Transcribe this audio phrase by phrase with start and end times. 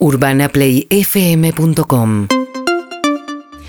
[0.00, 2.28] UrbanaPlayFM.com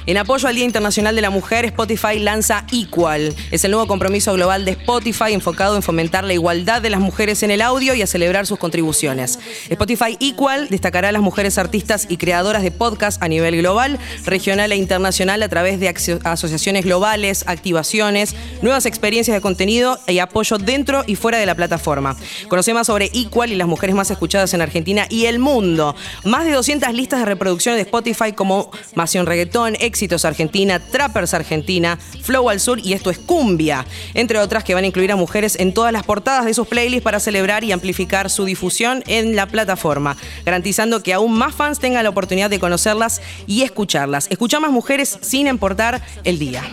[0.09, 3.35] En apoyo al Día Internacional de la Mujer, Spotify lanza Equal.
[3.51, 7.43] Es el nuevo compromiso global de Spotify enfocado en fomentar la igualdad de las mujeres
[7.43, 9.37] en el audio y a celebrar sus contribuciones.
[9.69, 14.71] Spotify Equal destacará a las mujeres artistas y creadoras de podcast a nivel global, regional
[14.71, 15.89] e internacional a través de
[16.23, 22.17] asociaciones globales, activaciones, nuevas experiencias de contenido y apoyo dentro y fuera de la plataforma.
[22.47, 25.95] Conoce más sobre Equal y las mujeres más escuchadas en Argentina y el mundo.
[26.23, 31.99] Más de 200 listas de reproducción de Spotify como Masión Reggaetón, Éxitos Argentina, Trappers Argentina,
[32.21, 35.57] Flow al Sur y esto es Cumbia, entre otras que van a incluir a mujeres
[35.59, 39.45] en todas las portadas de sus playlists para celebrar y amplificar su difusión en la
[39.45, 44.27] plataforma, garantizando que aún más fans tengan la oportunidad de conocerlas y escucharlas.
[44.29, 46.63] Escucha más mujeres sin importar el día.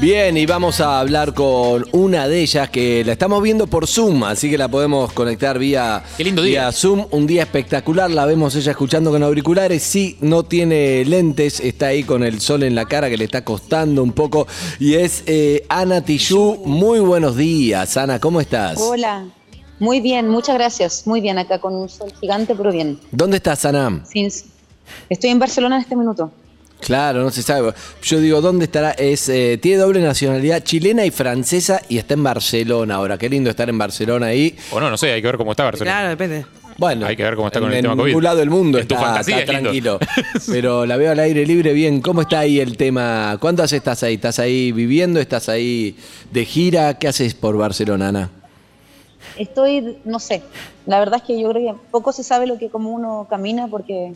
[0.00, 4.22] Bien, y vamos a hablar con una de ellas que la estamos viendo por Zoom,
[4.22, 6.62] así que la podemos conectar vía, Qué lindo día.
[6.62, 7.06] vía Zoom.
[7.10, 9.82] Un día espectacular, la vemos ella escuchando con auriculares.
[9.82, 13.42] Sí, no tiene lentes, está ahí con el sol en la cara que le está
[13.44, 14.46] costando un poco.
[14.78, 16.60] Y es eh, Ana Tijoux.
[16.64, 18.78] Muy buenos días, Ana, ¿cómo estás?
[18.80, 19.26] Hola,
[19.80, 21.08] muy bien, muchas gracias.
[21.08, 23.00] Muy bien, acá con un sol gigante, pero bien.
[23.10, 24.04] ¿Dónde estás, Ana?
[24.08, 24.30] Sin-
[25.10, 26.30] Estoy en Barcelona en este minuto.
[26.88, 27.72] Claro, no se sabe.
[28.02, 28.92] Yo digo, ¿dónde estará?
[28.92, 33.18] Es, eh, tiene doble nacionalidad chilena y francesa y está en Barcelona ahora.
[33.18, 34.56] Qué lindo estar en Barcelona ahí.
[34.72, 35.90] O no, no sé, hay que ver cómo está Barcelona.
[35.98, 36.46] Claro, depende.
[36.78, 38.08] Bueno, Hay que ver cómo está con en, el tema en COVID.
[38.08, 39.98] ningún lado del mundo En tu está, fantasía está es lindo.
[39.98, 40.22] tranquilo.
[40.48, 42.00] Pero la veo al aire libre bien.
[42.00, 43.36] ¿Cómo está ahí el tema?
[43.40, 44.14] ¿Cuánto hace estás ahí?
[44.14, 45.20] ¿Estás ahí viviendo?
[45.20, 45.96] ¿Estás ahí
[46.32, 46.94] de gira?
[46.94, 48.30] ¿Qué haces por Barcelona, Ana?
[49.36, 50.42] Estoy, no sé,
[50.86, 53.68] la verdad es que yo creo que poco se sabe lo que como uno camina
[53.68, 54.14] porque,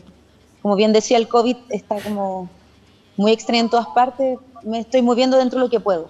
[0.61, 2.49] como bien decía, el COVID está como
[3.17, 4.39] muy extraño en todas partes.
[4.63, 6.09] Me estoy moviendo dentro de lo que puedo.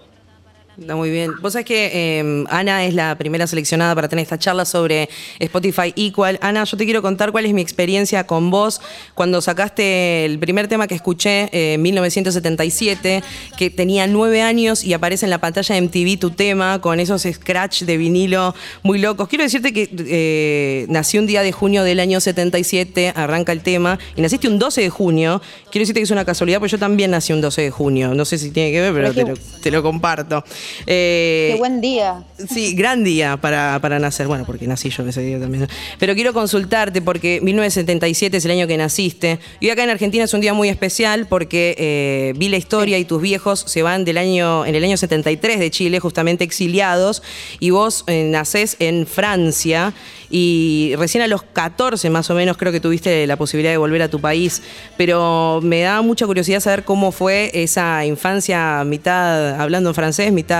[0.79, 1.33] Está muy bien.
[1.39, 5.07] Vos sabés que eh, Ana es la primera seleccionada para tener esta charla sobre
[5.37, 6.39] Spotify Equal.
[6.41, 8.81] Ana, yo te quiero contar cuál es mi experiencia con vos
[9.13, 13.23] cuando sacaste el primer tema que escuché eh, en 1977,
[13.55, 17.21] que tenía nueve años y aparece en la pantalla de MTV tu tema con esos
[17.21, 19.27] scratch de vinilo muy locos.
[19.27, 23.99] Quiero decirte que eh, nací un día de junio del año 77, arranca el tema,
[24.15, 25.39] y naciste un 12 de junio.
[25.71, 28.15] Quiero decirte que es una casualidad, porque yo también nací un 12 de junio.
[28.15, 30.43] No sé si tiene que ver, pero lo, te lo comparto.
[30.85, 32.23] Eh, Qué buen día.
[32.49, 34.27] Sí, gran día para, para nacer.
[34.27, 35.67] Bueno, porque nací yo ese día también.
[35.99, 39.39] Pero quiero consultarte porque 1977 es el año que naciste.
[39.59, 43.05] Y acá en Argentina es un día muy especial porque eh, vi la historia y
[43.05, 47.23] tus viejos se van del año, en el año 73 de Chile, justamente exiliados.
[47.59, 49.93] Y vos eh, nacés en Francia.
[50.29, 54.01] Y recién a los 14 más o menos creo que tuviste la posibilidad de volver
[54.01, 54.63] a tu país.
[54.97, 60.52] Pero me da mucha curiosidad saber cómo fue esa infancia, mitad hablando en francés, mitad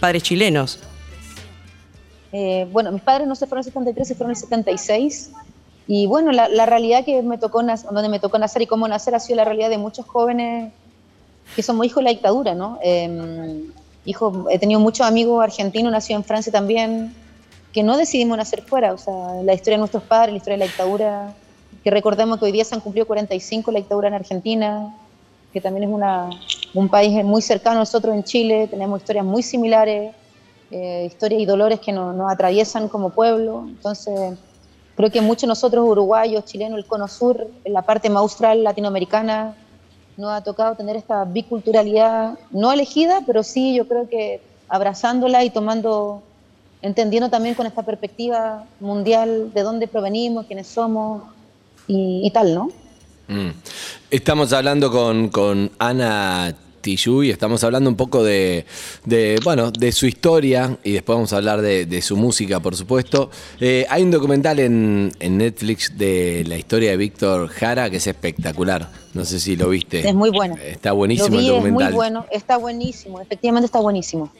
[0.00, 0.78] padres chilenos.
[2.32, 5.30] Eh, bueno, mis padres no se fueron en el 73, se fueron en el 76.
[5.88, 8.88] Y bueno, la, la realidad que me tocó nac- donde me tocó nacer y cómo
[8.88, 10.72] nacer ha sido la realidad de muchos jóvenes
[11.54, 12.78] que somos hijos de la dictadura, ¿no?
[12.82, 13.64] Eh,
[14.04, 17.14] hijo, he tenido muchos amigos argentinos, nacidos en Francia también,
[17.72, 18.92] que no decidimos nacer fuera.
[18.92, 19.14] O sea,
[19.44, 21.34] la historia de nuestros padres, la historia de la dictadura,
[21.84, 24.92] que recordemos que hoy día se han cumplido 45 la dictadura en Argentina,
[25.52, 26.30] que también es una,
[26.76, 30.14] un país muy cercano a nosotros en Chile, tenemos historias muy similares,
[30.70, 33.64] eh, historias y dolores que nos, nos atraviesan como pueblo.
[33.66, 34.38] Entonces,
[34.94, 39.56] creo que muchos nosotros, uruguayos, chilenos, el cono sur, en la parte más austral latinoamericana,
[40.18, 45.50] nos ha tocado tener esta biculturalidad no elegida, pero sí yo creo que abrazándola y
[45.50, 46.22] tomando,
[46.82, 51.22] entendiendo también con esta perspectiva mundial de dónde provenimos, quiénes somos
[51.86, 52.70] y, y tal, ¿no?
[53.28, 53.50] Mm.
[54.10, 56.54] Estamos hablando con, con Ana
[56.86, 58.64] Tijoux y estamos hablando un poco de,
[59.04, 62.76] de, bueno, de su historia y después vamos a hablar de, de su música, por
[62.76, 63.28] supuesto.
[63.60, 68.06] Eh, hay un documental en, en Netflix de la historia de Víctor Jara que es
[68.06, 68.88] espectacular.
[69.14, 70.06] No sé si lo viste.
[70.08, 70.54] Es muy bueno.
[70.64, 71.92] Está buenísimo Lo vi, el es muy documental.
[71.94, 74.30] bueno, está buenísimo, efectivamente está buenísimo.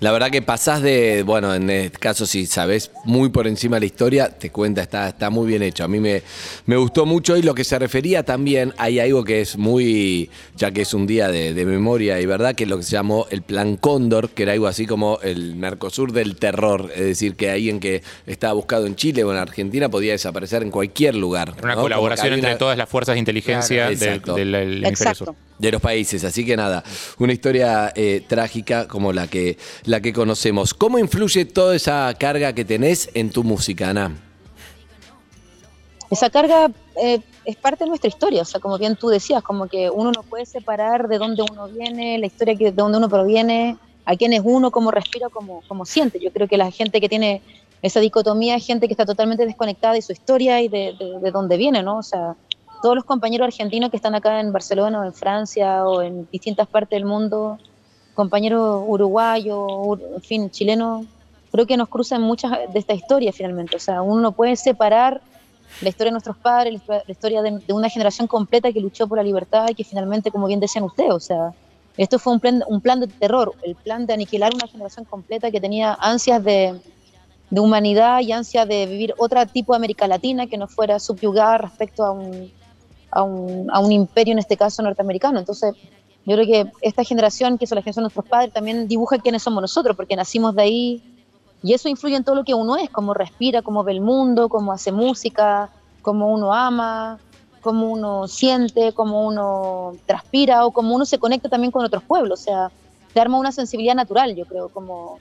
[0.00, 3.84] La verdad que pasás de, bueno, en este caso si sabes muy por encima la
[3.84, 5.84] historia, te cuenta, está, está muy bien hecho.
[5.84, 6.22] A mí me,
[6.64, 10.70] me gustó mucho y lo que se refería también, hay algo que es muy, ya
[10.70, 13.26] que es un día de, de memoria y verdad, que es lo que se llamó
[13.30, 17.50] el Plan Cóndor, que era algo así como el Mercosur del terror, es decir, que
[17.50, 21.54] alguien que estaba buscado en Chile o en Argentina podía desaparecer en cualquier lugar.
[21.62, 21.82] Una ¿no?
[21.82, 25.24] colaboración entre una- todas las fuerzas de inteligencia Claro, del- del, del hemisferio Exacto.
[25.26, 25.34] sur.
[25.60, 26.24] De los países.
[26.24, 26.82] Así que nada,
[27.18, 30.74] una historia eh, trágica como la que, la que conocemos.
[30.74, 34.16] ¿Cómo influye toda esa carga que tenés en tu música, Ana?
[36.10, 36.70] Esa carga
[37.00, 40.10] eh, es parte de nuestra historia, o sea, como bien tú decías, como que uno
[40.10, 44.16] no puede separar de dónde uno viene, la historia que, de dónde uno proviene, a
[44.16, 46.18] quién es uno, cómo respira, cómo, cómo siente.
[46.18, 47.42] Yo creo que la gente que tiene
[47.80, 51.30] esa dicotomía es gente que está totalmente desconectada de su historia y de, de, de
[51.30, 51.98] dónde viene, ¿no?
[51.98, 52.34] O sea,
[52.82, 56.68] todos los compañeros argentinos que están acá en Barcelona o en Francia o en distintas
[56.68, 57.58] partes del mundo,
[58.14, 61.06] compañeros uruguayos, ur- en fin, chilenos,
[61.52, 63.76] creo que nos cruzan muchas de esta historia finalmente.
[63.76, 65.22] O sea, uno no puede separar
[65.80, 69.24] la historia de nuestros padres, la historia- de una generación completa que luchó por la
[69.24, 71.52] libertad y que finalmente, como bien decían ustedes, o sea,
[71.96, 75.50] esto fue un plan, un plan de terror, el plan de aniquilar una generación completa
[75.50, 76.80] que tenía ansias de,
[77.50, 81.58] de humanidad y ansias de vivir otro tipo de América Latina que no fuera subyugada
[81.58, 82.52] respecto a un,
[83.10, 85.38] a un, imperio, en este caso norteamericano.
[85.38, 85.74] Entonces,
[86.24, 89.42] yo creo que esta generación, que es la generación de nuestros padres, también dibuja quiénes
[89.42, 91.02] somos nosotros, porque nacimos de ahí
[91.62, 94.48] y eso influye en todo lo que uno es, cómo respira, cómo ve el mundo,
[94.48, 95.70] cómo hace música,
[96.02, 97.18] cómo uno ama,
[97.60, 102.40] cómo uno siente, cómo uno transpira o cómo uno se conecta también con otros pueblos.
[102.40, 102.70] O sea,
[103.12, 105.18] te arma una sensibilidad natural, yo creo, como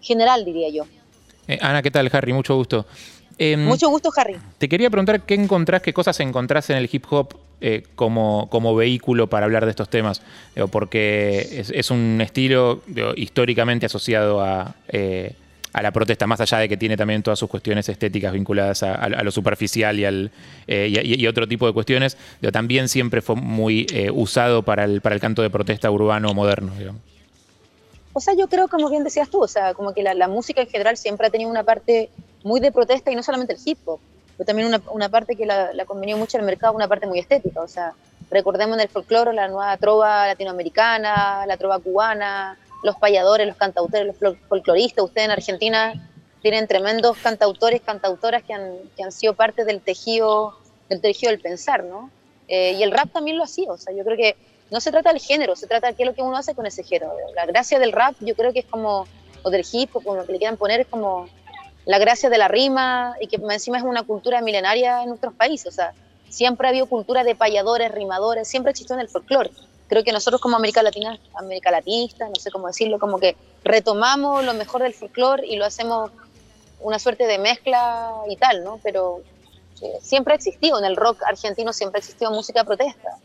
[0.00, 0.84] general, diría yo.
[1.48, 2.32] Eh, Ana, ¿qué tal, Harry?
[2.32, 2.86] Mucho gusto.
[3.38, 4.36] Em, Mucho gusto, Harry.
[4.58, 8.74] Te quería preguntar qué encontrás, qué cosas encontrás en el hip hop eh, como, como
[8.74, 10.22] vehículo para hablar de estos temas.
[10.54, 15.32] Digo, porque es, es un estilo digo, históricamente asociado a, eh,
[15.74, 18.94] a la protesta, más allá de que tiene también todas sus cuestiones estéticas vinculadas a,
[18.94, 20.30] a- a lo superficial y, al,
[20.66, 22.16] eh, y, otro tipo de cuestiones.
[22.40, 26.72] Digo, también siempre fue muy usado para el, para el canto de protesta urbano moderno.
[26.78, 27.02] digamos.
[28.14, 30.62] O sea, yo creo, como bien decías tú, o sea, como que la, la música
[30.62, 32.08] en general siempre ha tenido una parte
[32.46, 34.00] muy de protesta y no solamente el hip hop,
[34.36, 37.18] pero también una, una parte que la, la convenió mucho el mercado, una parte muy
[37.18, 37.60] estética.
[37.60, 37.92] O sea,
[38.30, 44.06] recordemos en el folclore la nueva trova latinoamericana, la trova cubana, los payadores, los cantautores,
[44.06, 45.04] los fol- folcloristas.
[45.04, 45.94] Ustedes en Argentina
[46.40, 50.54] tienen tremendos cantautores, cantautoras que han, que han sido parte del tejido,
[50.88, 52.10] del tejido del pensar, ¿no?
[52.46, 54.36] Eh, y el rap también lo hacía, o sea, yo creo que
[54.70, 56.64] no se trata del género, se trata de qué es lo que uno hace con
[56.66, 57.12] ese género.
[57.34, 59.06] La gracia del rap yo creo que es como,
[59.42, 61.28] o del hip, o como lo que le quieran poner, es como
[61.86, 65.68] la gracia de la rima y que encima es una cultura milenaria en nuestros países.
[65.68, 65.92] O sea,
[66.28, 69.50] siempre ha habido cultura de payadores, rimadores, siempre existió en el folclore.
[69.88, 74.44] Creo que nosotros como América Latina, América Latinista, no sé cómo decirlo, como que retomamos
[74.44, 76.10] lo mejor del folclore y lo hacemos
[76.80, 78.80] una suerte de mezcla y tal, ¿no?
[78.82, 79.20] Pero
[79.80, 83.16] eh, siempre ha existido, en el rock argentino siempre ha existido música de protesta.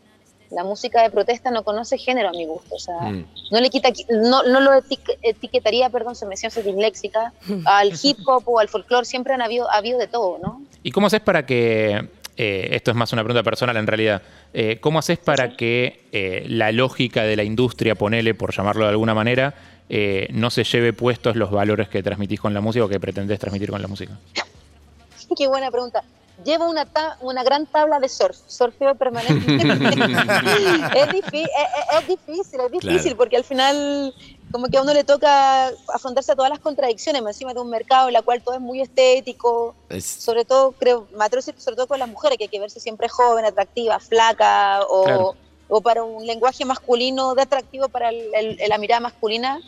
[0.54, 3.24] La música de protesta no conoce género a mi gusto, o sea, Mm.
[3.50, 7.32] no le quita, no, no lo eti- etiquetaría, perdón, se me siento disléxica,
[7.64, 10.62] al hip hop o al folclore, siempre han habido, ha habido de todo, ¿no?
[10.82, 14.22] ¿Y cómo haces para que, eh, esto es más una pregunta personal en realidad,
[14.52, 18.90] eh, cómo haces para que eh, la lógica de la industria, ponele, por llamarlo de
[18.90, 19.54] alguna manera,
[19.88, 23.38] eh, no se lleve puestos los valores que transmitís con la música o que pretendés
[23.38, 24.18] transmitir con la música?
[25.36, 26.02] Qué buena pregunta.
[26.44, 29.72] Llevo una, ta- una gran tabla de surf, surfeo permanentemente.
[30.98, 33.16] es, difí- es, es- difícil, es difícil, Claro.
[33.16, 34.14] porque al final
[34.50, 38.08] como que a uno le toca afrontarse a todas las contradicciones, encima de un mercado
[38.08, 41.98] en el cual todo es muy estético, Es- sobre todo, creo, decir, sobre todo con
[41.98, 45.34] las mujeres, que hay que verse siempre joven, atractiva, flaca, o, Claro.
[45.68, 49.60] o para un lenguaje masculino de atractivo para el- el- la mirada masculina.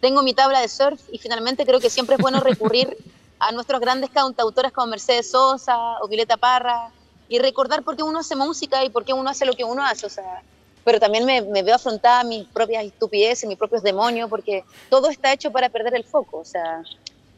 [0.00, 2.96] Tengo mi tabla de surf y finalmente creo que siempre es bueno recurrir
[3.40, 6.90] a nuestros grandes cantautoras como Mercedes Sosa o Violeta Parra
[7.28, 9.84] y recordar por qué uno hace música y por qué uno hace lo que uno
[9.84, 10.10] hace, o
[10.84, 15.32] pero también me, veo afrontada a mis propias estupideces, mis propios demonios, porque todo está
[15.32, 16.42] hecho para perder el foco,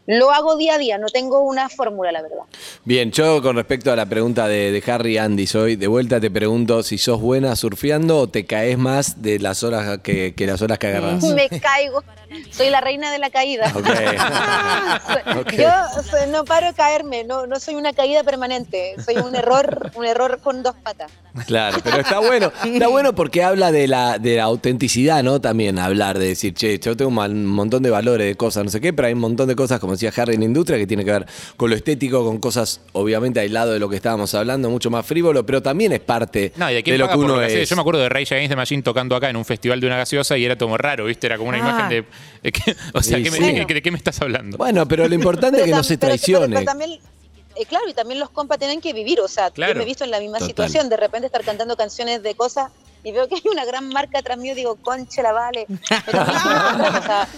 [0.07, 2.45] lo hago día a día, no tengo una fórmula, la verdad.
[2.85, 6.31] Bien, yo con respecto a la pregunta de, de Harry Andy, soy de vuelta te
[6.31, 10.61] pregunto si sos buena surfeando o te caes más de las horas que, que las
[10.63, 11.23] horas que agarras.
[11.35, 12.03] Me caigo,
[12.51, 13.73] soy la reina de la caída.
[15.57, 20.05] Yo no paro de caerme, no, no soy una caída permanente, soy un error, un
[20.05, 21.11] error con dos patas.
[21.47, 25.41] Claro, pero está bueno, está bueno porque habla de la, de la autenticidad, ¿no?
[25.41, 28.81] También hablar de decir, che, yo tengo un montón de valores, de cosas, no sé
[28.81, 31.05] qué, pero hay un montón de cosas, como decía Harry, en la industria que tiene
[31.05, 34.91] que ver con lo estético, con cosas obviamente aislado de lo que estábamos hablando, mucho
[34.91, 37.69] más frívolo, pero también es parte No, y de quién lo que uno es.
[37.69, 39.97] Yo me acuerdo de Rage Against the Machine tocando acá en un festival de una
[39.97, 41.27] gaseosa y era como raro, ¿viste?
[41.27, 41.61] Era como una Ah.
[41.61, 42.05] imagen de.
[42.43, 44.57] de que- o sea, Sí, ¿qué me- de, qué- de qué me estás hablando?
[44.59, 46.55] Bueno, pero lo importante es que no se pero- pero- traicione.
[46.57, 49.73] pero también, eh, claro, y también los compas tienen que vivir, o sea, Claro.
[49.75, 50.49] yo me he visto en la misma Total.
[50.49, 52.71] situación, de repente estar cantando canciones de cosas
[53.05, 55.67] y veo que hay una gran marca atrás mío, digo, conche la vale.
[56.07, 57.29] Pero a mí sí me contrata, o, sea,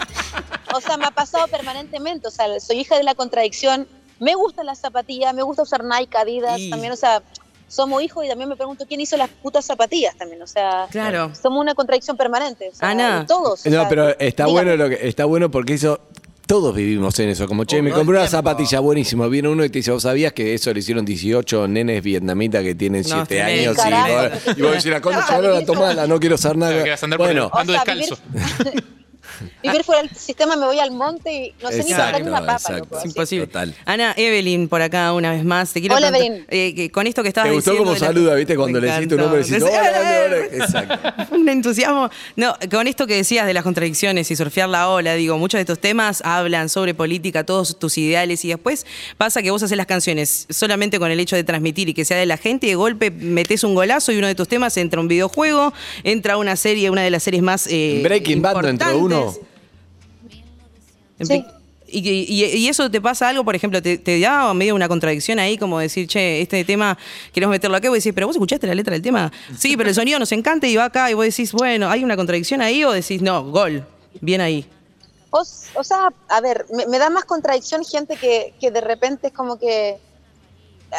[0.76, 3.86] o sea, me ha pasado permanentemente, o sea, soy hija de la contradicción,
[4.20, 7.22] me gustan las zapatillas, me gusta usar Nike, Adidas, Y- también, o sea,
[7.66, 11.32] somos hijos y también me pregunto quién hizo las putas zapatillas también, o sea, Claro.
[11.34, 13.24] somos una contradicción permanente, o sea, Ana.
[13.26, 13.66] todos.
[13.66, 14.52] o No, sea, pero está dígame.
[14.52, 15.98] bueno lo que está bueno porque eso
[16.46, 17.48] todos vivimos en eso.
[17.48, 19.26] Como che, me compré una zapatilla buenísima.
[19.28, 22.74] Viene uno y te dice, ¿vos sabías que eso lo hicieron 18 nenes vietnamitas que
[22.74, 23.70] tienen No, 7 tremendo.
[23.70, 23.72] años?
[23.72, 24.50] Y, Carajo.
[24.58, 26.84] y vos decís, la concha, ahora vivir tomala, no quiero Claro, nada.
[27.00, 28.18] andar Bueno, el- Ando O sea, descalzo.
[28.30, 28.84] vivir-
[29.64, 32.40] vivir fuera del sistema, me voy al monte y no sé ni Exacto, plantar una
[32.40, 32.52] papa.
[32.54, 32.78] exacto.
[32.84, 33.46] loco, Es imposible.
[33.46, 33.74] Total.
[33.84, 35.72] Ana Evelyn, por acá una vez más.
[35.72, 36.44] Te quiero Hola, Evelyn.
[36.48, 38.56] eh, que con esto que estabas ¿Te gustó diciendo como la- saluda, viste?
[38.56, 40.36] Cuando Me le decís tu nombre, decís, hola, hola, hola.
[40.64, 41.34] Exacto.
[41.34, 42.10] Un entusiasmo.
[42.36, 45.62] No, con esto que decías de las contradicciones y surfear la ola, digo, muchos de
[45.62, 48.86] estos temas hablan sobre política, todos tus ideales, y después
[49.18, 52.16] pasa que vos haces las canciones solamente con el hecho de transmitir y que sea
[52.18, 55.00] de la gente, y de golpe metes un golazo y uno de tus temas entra
[55.00, 57.66] un videojuego, entra una serie, una de las series más.
[57.70, 58.96] eh, Breaking Bad no importantes.
[58.96, 59.34] uno.
[61.26, 61.44] Sí.
[61.86, 65.38] Y, y- y eso te pasa algo, por ejemplo, te, te da medio una contradicción
[65.38, 66.98] ahí, como decir, che, este tema
[67.32, 69.30] queremos meterlo acá, y vos decís, pero vos escuchaste la letra del tema.
[69.56, 72.16] Sí, pero el sonido nos encanta y va acá, y vos decís, bueno, ¿hay una
[72.16, 72.82] contradicción ahí?
[72.84, 73.86] O decís, no, gol,
[74.20, 74.66] bien ahí.
[75.30, 75.40] O,
[75.74, 79.32] o sea, a ver, me, me da más contradicción gente que, que de repente es
[79.32, 79.98] como que...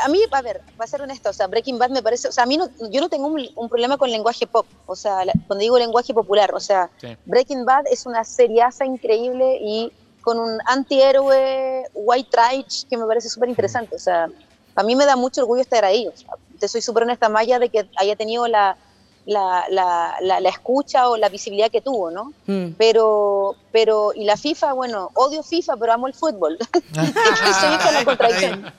[0.04, 2.32] A mí, a ver, va a ser honesto, o sea, Breaking Bad me parece, o
[2.34, 4.96] sea, a mí no, yo no tengo un, un problema con el lenguaje pop, o
[4.96, 7.08] sea, la- cuando digo lenguaje popular, o sea, Sí.
[7.26, 9.94] Breaking Bad es una seriaza increíble y
[10.26, 14.28] con un antihéroe white trash que me parece súper interesante, o sea,
[14.76, 17.60] a mí me da mucho orgullo estar ahí, o sea, te soy súper honesta, Maya,
[17.60, 18.76] de que haya tenido la,
[19.28, 22.34] la, la, la, la escucha o la visibilidad que tuvo, ¿no?
[22.48, 22.72] Mm.
[22.76, 26.58] pero pero y la FIFA bueno odio FIFA pero amo el fútbol.
[26.96, 28.74] Soy hija de la contradicción.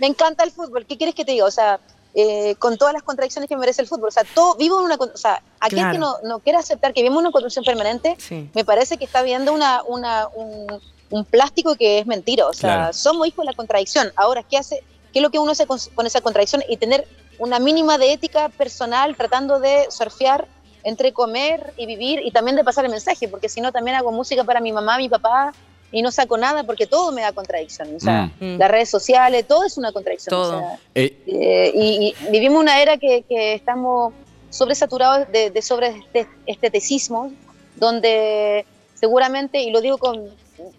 [0.00, 0.86] Me encanta el fútbol.
[0.86, 1.78] Qué quieres que te diga o sea
[2.14, 4.96] eh, con todas las contradicciones que merece el fútbol o sea todo vivo en una
[4.96, 5.92] o sea aquel Claro.
[5.92, 8.50] que no, no quiere aceptar que vivimos en una contradicción permanente Sí.
[8.54, 10.66] me parece que está viendo una, una un,
[11.10, 12.92] un plástico que es mentira o sea Claro.
[12.92, 15.78] somos hijos de la contradicción ahora qué hace qué es lo que uno hace con,
[15.94, 17.06] con esa contradicción y tener
[17.38, 20.46] una mínima de ética personal tratando de surfear
[20.82, 24.12] entre comer y vivir y también de pasar el mensaje, porque si no también hago
[24.12, 25.52] música para mi mamá, mi papá
[25.92, 27.94] y no saco nada porque todo me da contradicción.
[27.96, 28.58] O sea, Mm.
[28.58, 30.34] las redes sociales, todo es una contradicción.
[30.34, 30.58] o Todo.
[30.60, 34.12] sea, Eh, eh, y, y vivimos una era que, que estamos
[34.50, 37.32] sobresaturados de, de sobre este, esteticismo,
[37.76, 40.28] donde seguramente, y lo digo con,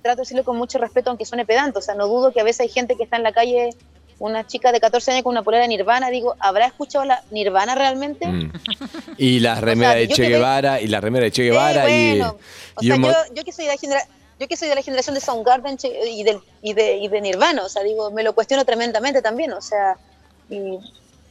[0.01, 2.43] trato de decirlo con mucho respeto, aunque suene pedante, o sea, no dudo que a
[2.43, 3.71] veces hay gente que está en la calle,
[4.19, 7.73] una chica de 14 años con una polera de Nirvana, digo, ¿habrá escuchado la Nirvana
[7.73, 8.27] realmente?
[8.27, 8.51] mm.
[9.17, 11.49] Y la remera de yo Che que ve- Guevara, y la remera de Che Sí,
[11.49, 12.17] Guevara, o y,
[12.87, 14.05] sea, un yo, yo que soy de la genera-
[14.41, 15.77] yo que soy de la generación de Soundgarden
[16.09, 19.53] y, del- y, de, y de Nirvana, o sea, digo, me lo cuestiono tremendamente también,
[19.53, 19.95] o sea,
[20.49, 20.79] y,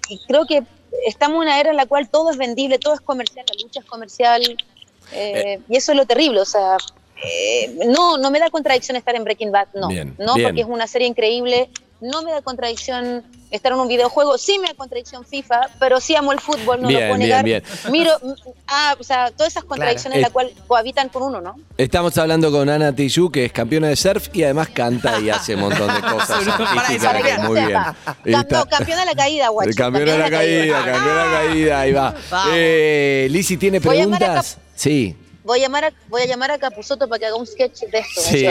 [0.08, 0.62] y creo que
[1.06, 3.80] estamos en una era en la cual todo es vendible, todo es comercial, la lucha
[3.80, 4.42] es comercial,
[5.12, 6.76] eh, y eso es lo terrible, o sea,
[7.22, 10.46] eh, no, no me da contradicción estar en Breaking Bad, no, Bien, no, bien.
[10.48, 11.68] porque es una serie increíble,
[12.00, 16.14] no me da contradicción estar en un videojuego, sí me da contradicción FIFA, pero sí
[16.14, 17.44] amo el fútbol, no Bien, lo puedo bien, negar.
[17.44, 17.62] bien.
[17.90, 18.32] Miro, mm,
[18.68, 21.56] ah, o sea, todas esas contradicciones Eh, la cual cohabitan con uno, ¿no?
[21.76, 25.54] Estamos hablando con Ana Tijoux, que es campeona de surf y además canta y hace
[25.56, 26.90] un montón de cosas Para artísticas.
[26.90, 27.80] eso, para que muy bien.
[28.50, 29.70] no, campeona de la caída, guacho.
[29.76, 32.14] Campeona de la caída, campeona de la caída, ahí va.
[32.52, 34.58] Eh, Lizzy, ¿tiene Voy a llamar a preguntas?
[34.74, 35.16] Sí.
[35.44, 37.98] Voy a llamar a, voy a llamar a Capuzoto para que haga un sketch de
[37.98, 38.20] esto.
[38.20, 38.46] Sí,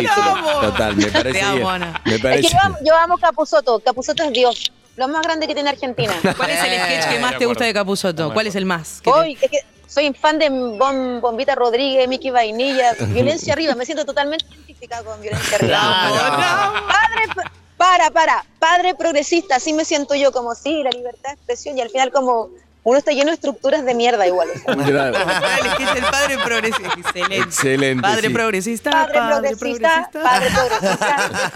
[0.62, 1.70] total, me parece Te amo.
[2.06, 2.42] Me Es parece.
[2.48, 3.80] que yo amo, yo amo Capuzoto.
[3.80, 4.72] Capuzoto es Dios.
[4.96, 6.14] Lo más grande que tiene Argentina.
[6.38, 8.34] ¿Cuál es el sketch que más te gusta de Capuzoto?
[8.34, 9.02] ¿Cuál es el más?
[9.02, 13.76] que te- Hoy, es que soy fan de Bom- Bombita Rodríguez, Miki Vainilla, Violencia Arriba.
[13.76, 16.84] Me siento totalmente identificada con Violencia Arriba.
[16.88, 17.46] Padre,
[17.78, 18.46] para, para.
[18.60, 22.12] Padre progresista, así me siento yo, como sí, la libertad de expresión y al final
[22.12, 22.50] como
[22.90, 24.48] uno está lleno de estructuras de mierda igual.
[24.66, 25.16] Claro.
[25.16, 26.94] El sketch del padre progresista.
[26.98, 27.38] Excelente.
[27.38, 28.34] Excelente, Padre sí.
[28.34, 28.92] progresista.
[28.92, 31.52] Padre progresista, padre progresista.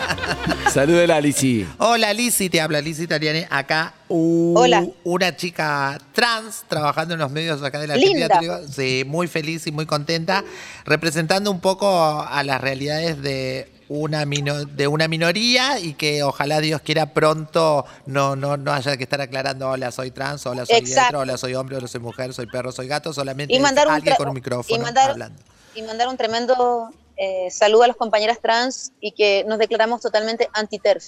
[0.71, 1.67] Salúdela, Lizzy.
[1.79, 3.45] Hola Lizzy, te habla Lizzy Italiani.
[3.49, 4.85] Acá Hola.
[5.03, 8.25] una chica trans trabajando en los medios acá de la Linda.
[8.25, 8.59] Argentina.
[8.71, 10.43] Sí, muy feliz y muy contenta,
[10.85, 16.81] representando un poco a las realidades de una, de una minoría y que ojalá Dios
[16.81, 21.19] quiera pronto no, no, no haya que estar aclarando, hola, soy trans, hola, soy hetero,
[21.19, 24.15] hola, soy hombre, hola, soy mujer, soy perro, soy gato, solamente y mandar un alguien
[24.15, 25.41] con un micrófono y mandar, hablando.
[25.75, 30.49] y mandar un tremendo eh, saludo a las compañeras trans y que nos declaramos totalmente
[30.53, 31.03] anti-TERF.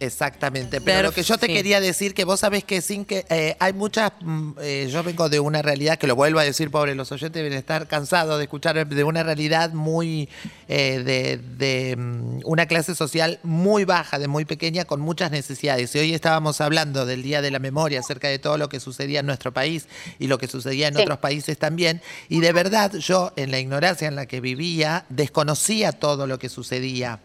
[0.00, 3.56] Exactamente, pero lo que yo te quería decir que vos sabés que sin que eh,
[3.60, 6.96] hay muchas, mm, eh, yo vengo de una realidad que lo vuelvo a decir, pobre,
[6.96, 10.28] los oyentes deben estar cansados de escuchar de una realidad muy
[10.66, 15.94] eh, de, de, mm, una clase social muy baja, de muy pequeña, con muchas necesidades.
[15.94, 19.20] Y hoy estábamos hablando del Día de la Memoria acerca de todo lo que sucedía
[19.20, 19.86] en nuestro país
[20.18, 21.02] y lo que sucedía en Sí.
[21.02, 22.02] otros países también.
[22.28, 26.48] Y de verdad, yo en la ignorancia en la que vivía, desconocía todo lo que
[26.48, 27.20] sucedía.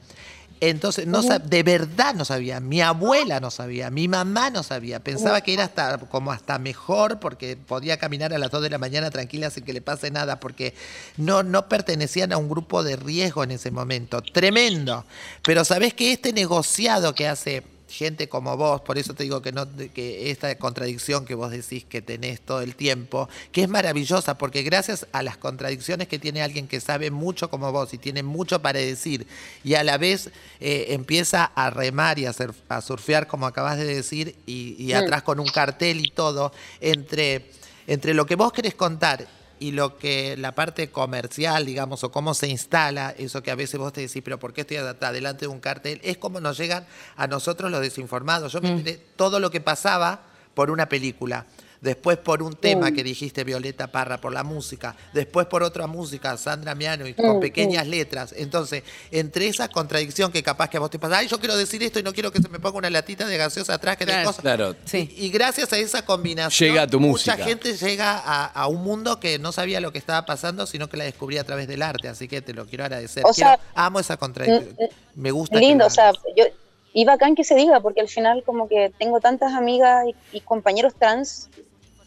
[0.61, 2.59] Entonces, no sab- de verdad no sabía.
[2.59, 4.99] Mi abuela no sabía, mi mamá no sabía.
[4.99, 8.77] Pensaba que era hasta como hasta mejor porque podía caminar a las 2 de la
[8.77, 10.73] mañana tranquila sin que le pase nada, porque
[11.17, 14.21] no, no pertenecían a un grupo de riesgo en ese momento.
[14.21, 15.05] Tremendo.
[15.43, 19.51] Pero sabés que este negociado que hace gente como vos, por eso te digo que,
[19.51, 24.37] no, que esta contradicción que vos decís que tenés todo el tiempo, que es maravillosa,
[24.37, 28.23] porque gracias a las contradicciones que tiene alguien que sabe mucho como vos y tiene
[28.23, 29.27] mucho para decir,
[29.63, 30.29] y a la vez
[30.59, 32.33] eh, empieza a remar y a,
[32.81, 37.49] surfear, como acabas de decir, y, y atrás con un cartel y todo, entre,
[37.87, 42.33] entre lo que vos querés contar y lo que la parte comercial, digamos, o cómo
[42.33, 45.47] se instala, eso que a veces vos te decís, pero ¿por qué estoy delante de
[45.47, 45.99] un cartel?
[46.03, 46.85] Es como nos llegan
[47.15, 48.53] a nosotros los desinformados.
[48.53, 50.21] Yo me enteré todo lo que pasaba
[50.53, 51.45] por una película
[51.81, 56.35] después por un tema que dijiste Violeta Parra, por la música, después por otra música,
[56.37, 58.33] Sandra Miano, y con pequeñas letras.
[58.37, 61.81] Entonces, entre esa contradicción que capaz que a vos te pasa, ay, yo quiero decir
[61.83, 64.27] esto y no quiero que se me ponga una latita de gaseosa atrás, que claro,
[64.27, 64.41] cosas.
[64.41, 64.75] Claro.
[64.85, 65.13] Sí.
[65.17, 67.37] Y, gracias a esa combinación, llega tu mucha música.
[67.37, 70.97] gente llega a, a, un mundo que no sabía lo que estaba pasando, sino que
[70.97, 72.07] la descubrí a través del arte.
[72.07, 73.23] Así que te lo quiero agradecer.
[73.25, 74.75] O quiero, sea, amo esa contradicción.
[75.15, 75.59] Me gusta.
[75.59, 76.45] Lindo, o sea, yo,
[76.93, 80.41] y bacán que se diga, porque al final como que tengo tantas amigas y, y
[80.41, 81.49] compañeros trans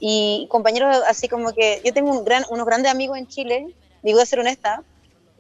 [0.05, 4.19] y compañeros así como que yo tengo un gran, unos grandes amigos en Chile, digo
[4.19, 4.83] de ser honesta,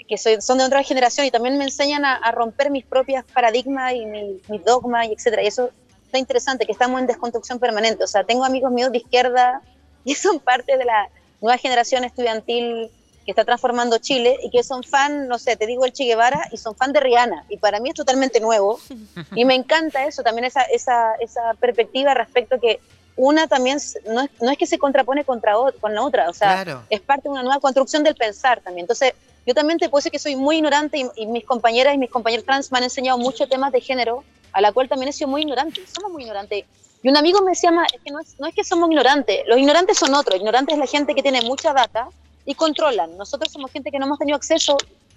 [0.07, 3.25] que soy, son de otra generación y también me enseñan a, a romper mis propias
[3.25, 5.42] paradigmas y mis mi dogmas y etcétera.
[5.42, 5.71] Y eso
[6.04, 8.04] está interesante, que estamos en desconstrucción permanente.
[8.04, 9.62] O sea, tengo amigos míos de izquierda
[10.04, 11.09] y son parte de la
[11.40, 12.88] nueva generación estudiantil
[13.25, 16.49] que está transformando Chile y que son fan, no sé, te digo el Che Guevara
[16.52, 17.47] y son fan de Rihanna.
[17.49, 18.78] Y para mí es totalmente nuevo.
[19.35, 22.78] Y me encanta eso, también esa, esa, esa perspectiva respecto a que
[23.16, 26.33] una también no es, no es que se contrapone contra o, con la otra, o
[26.33, 26.83] sea, Claro.
[26.88, 28.85] es parte de una nueva construcción del pensar también.
[28.85, 29.12] Entonces,
[29.45, 32.11] yo también te puedo decir que soy muy ignorante y, y mis compañeras y mis
[32.11, 35.28] compañeros trans me han enseñado muchos temas de género, a la cual también he sido
[35.28, 35.81] muy ignorante.
[35.87, 36.64] Somos muy ignorantes.
[37.02, 39.40] Y un amigo me decía, "Ma, es que no es, no es que somos ignorantes,
[39.47, 40.37] los ignorantes son otros.
[40.38, 42.07] Ignorantes es la gente que tiene mucha data
[42.45, 43.16] y controlan.
[43.19, 44.76] Nosotros somos gente que no hemos tenido acceso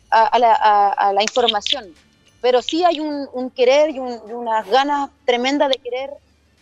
[0.09, 1.85] a, a la, a- a la información.
[2.41, 6.09] Pero sí hay un, un querer y, un- y unas ganas tremendas de querer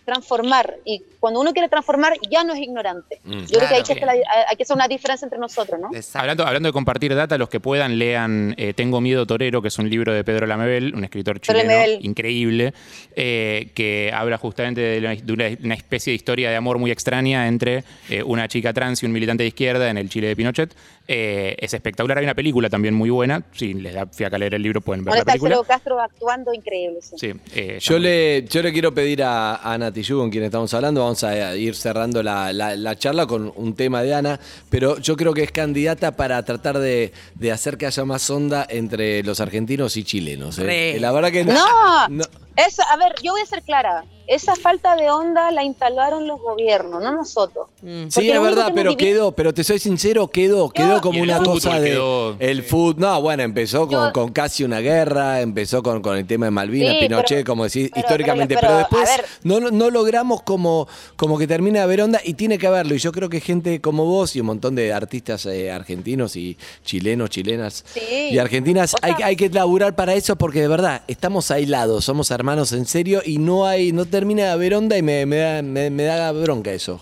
[0.06, 0.76] transformar.
[0.86, 3.20] Y cuando uno quiere transformar, ya no es ignorante.
[3.24, 3.32] Mm.
[3.46, 3.86] Yo creo que hay Claro.
[3.86, 5.88] que, hacer la- hay que hacer una diferencia entre nosotros, ¿no?
[5.94, 6.20] Exacto.
[6.20, 9.78] Hablando, hablando de compartir data, los que puedan lean eh, Tengo Miedo Torero, que es
[9.80, 12.00] un libro de Pedro Lamebel, un escritor chileno Lamebel.
[12.02, 12.74] increíble,
[13.16, 16.92] eh, que habla justamente de, la- de una, una especie de historia de amor muy
[16.92, 20.36] extraña entre eh, una chica trans y un militante de izquierda en el Chile de
[20.36, 20.74] Pinochet.
[21.06, 23.44] Eh, es espectacular, hay una película también muy buena.
[23.54, 25.68] Si les da fiaca leer el libro, pueden ver Ahora la está película.
[25.68, 27.00] Castro actuando increíble.
[27.02, 27.16] sí.
[27.18, 30.44] Sí, eh, está Yo le, yo le quiero pedir a, a Nati Yu, con quien
[30.46, 34.40] estamos hablando, vamos a ir cerrando la, la- la charla con un tema de Ana,
[34.70, 38.66] pero yo creo que es candidata para tratar de, de hacer que haya más onda
[38.70, 40.58] entre los argentinos y chilenos.
[40.60, 40.64] ¿eh?
[41.00, 42.26] La verdad que No, no-
[42.56, 44.06] Esa, a ver, yo voy a ser clara.
[44.28, 47.68] Esa falta de onda la instalaron los gobiernos, no nosotros.
[47.82, 48.08] Mm.
[48.10, 51.92] Sí, es verdad, pero quedó, pero te soy sincero, quedó, quedó como una cosa de
[51.92, 52.70] quedó, el sí.
[52.70, 52.96] fútbol.
[53.02, 56.52] No, bueno, empezó con, Yo- con casi una guerra, empezó con, con el tema de
[56.52, 60.42] Malvinas, Sí, Pinochet, pero- como decís, pero- históricamente, pero- pero, pero, después no, no- logramos
[60.44, 62.96] como, como que termine de haber onda y tiene que haberlo.
[62.96, 66.58] Y yo creo que gente como vos y un montón de artistas eh, argentinos y
[66.86, 68.30] chilenos, chilenas Sí.
[68.32, 72.32] y argentinas, hay, que- hay que laburar para eso porque de verdad estamos aislados, somos
[72.32, 76.72] hermanos en serio y no hay, no termina de haber onda y me, da bronca
[76.72, 77.02] eso.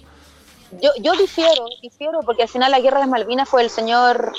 [0.81, 4.31] Yo, yo difiero, difiero, porque al final la guerra de las Malvinas fue el señor,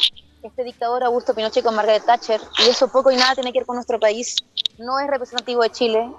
[0.42, 3.66] este dictador Augusto Pinochet con Margaret Thatcher, y eso poco y nada tiene que ver
[3.66, 4.36] con nuestro país.
[4.78, 6.10] No es representativo de Chile.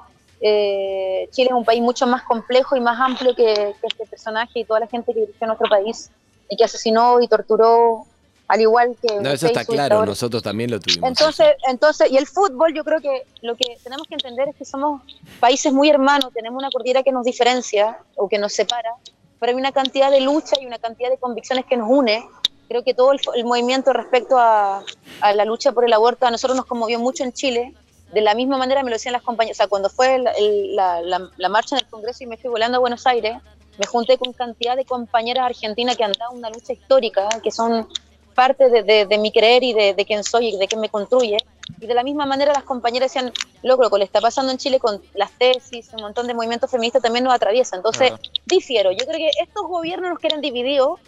[0.41, 4.59] Eh, Chile es un país mucho más complejo y más amplio que, que este personaje
[4.59, 6.11] y toda la gente que dirigió nuestro país
[6.49, 8.05] y que asesinó y torturó,
[8.47, 9.15] al igual que.
[9.21, 11.07] No, eso está claro, nosotros también lo tuvimos.
[11.09, 14.65] Entonces, entonces, y el fútbol, yo creo que lo que tenemos que entender es que
[14.65, 15.01] somos
[15.39, 18.91] países muy hermanos, tenemos una cordillera que nos diferencia o que nos separa,
[19.39, 22.23] pero hay una cantidad de lucha y una cantidad de convicciones que nos une.
[22.67, 24.83] Creo que todo el, el movimiento respecto a,
[25.21, 27.73] a la lucha por el aborto a nosotros nos conmovió mucho en Chile.
[28.13, 30.75] De la misma manera me lo decían las compañeras, o sea, cuando fue el- el-
[30.75, 33.37] la, la- la marcha en el Congreso y me fui volando a Buenos Aires,
[33.79, 37.87] me junté con cantidad de compañeras argentinas que han dado una lucha histórica, que son
[38.33, 40.89] parte de, de- de mi creer y de, de quién soy y de qué me
[40.89, 41.37] construye.
[41.79, 44.57] Y de la misma manera las compañeras decían, loco, lo que le está pasando en
[44.57, 47.75] Chile con las tesis, un montón de movimientos feministas también nos atraviesa.
[47.75, 48.11] Entonces,
[48.45, 48.91] difiero.
[48.91, 50.99] Yo creo que estos gobiernos nos quieren divididos,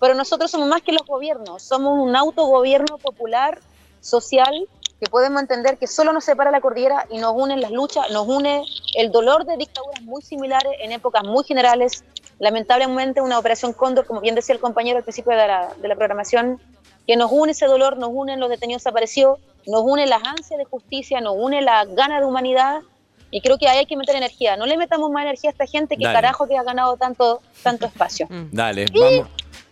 [0.00, 1.62] pero nosotros somos más que los gobiernos.
[1.62, 3.60] Somos un autogobierno popular,
[4.00, 4.68] social,
[5.00, 8.26] que podemos entender que solo nos separa la cordillera y nos unen las luchas, nos
[8.28, 8.62] une
[8.94, 12.04] el dolor de dictaduras muy similares en épocas muy generales.
[12.42, 15.94] Lamentablemente una operación Cóndor, como bien decía el compañero al principio de la, de la
[15.94, 16.60] programación,
[17.06, 20.64] que nos une ese dolor, nos unen los detenidos desaparecidos, nos une las ansias de
[20.64, 22.80] justicia, nos une la gana de humanidad
[23.30, 24.56] y creo que ahí hay que meter energía.
[24.56, 26.16] No le metamos más energía a esta gente que Dale.
[26.16, 28.26] carajo que ha ganado tanto, tanto espacio.
[28.50, 29.28] Dale, vamos.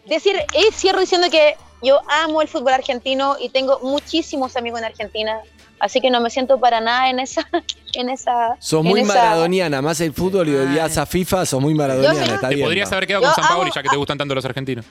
[0.06, 4.84] Decir, y cierro diciendo que yo amo el fútbol argentino y tengo muchísimos amigos en
[4.84, 5.40] Argentina,
[5.80, 7.46] así que no me siento para nada en esa,
[7.94, 8.56] en esa.
[8.60, 12.26] Sos en muy esa- maradoniana, más el fútbol y odias a FIFA, sos muy maradoniana,
[12.26, 12.66] Yo- está Te bien.
[12.66, 12.96] podrías ¿no?
[12.96, 14.84] haber quedado Yo con San Paoli amo- ya que te gustan tanto los argentinos.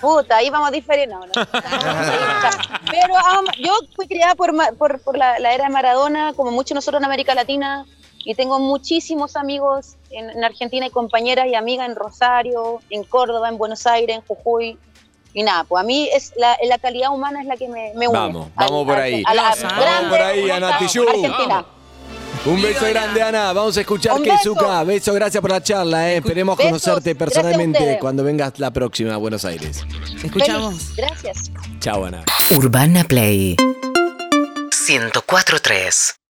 [0.00, 1.08] Puta, ahí vamos a diferir.
[1.08, 1.32] No, no.
[1.32, 3.14] Pero
[3.58, 7.04] yo fui criada por, por, por la, la era de Maradona, como muchos nosotros en
[7.06, 7.86] América Latina,
[8.24, 13.48] y tengo muchísimos amigos en, en Argentina y compañeras y amigas en Rosario, en Córdoba,
[13.48, 14.76] en Buenos Aires, en Jujuy.
[15.38, 18.08] Y nada, pues a mí es la, la calidad humana es la que me, me
[18.08, 18.18] une.
[18.18, 19.22] Vamos, vamos por ahí.
[19.24, 20.68] a la Vamos grande, por ahí, Ana.
[20.76, 21.64] Argentina.
[22.44, 23.52] Un beso grande, Ana.
[23.52, 24.32] Vamos a escuchar que
[24.84, 25.14] beso.
[25.14, 26.10] Gracias por la charla.
[26.10, 26.16] eh.
[26.16, 26.70] Esperemos Besos.
[26.82, 29.84] conocerte personalmente cuando vengas la próxima a Buenos Aires.
[30.24, 30.74] Escuchamos.
[30.74, 30.96] Feliz.
[30.96, 31.52] Gracias.
[31.78, 32.24] Chao, Ana.
[32.50, 33.54] Urbana Play
[34.72, 36.17] 104.3